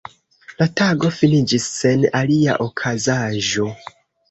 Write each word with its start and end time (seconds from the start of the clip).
La 0.61 0.67
tago 0.79 1.11
finiĝis 1.17 1.67
sen 1.83 2.07
alia 2.23 2.57
okazaĵo. 2.67 3.71